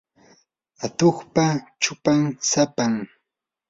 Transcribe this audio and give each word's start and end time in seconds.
atuqpa 0.85 1.45
chupan 1.81 2.21
sapam. 2.49 2.93